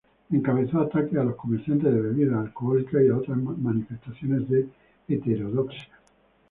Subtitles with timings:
[0.31, 4.67] Encabezó ataques a los comerciantes de bebidas alcohólicas y a otras manifestaciones de
[5.07, 5.95] heterodoxia.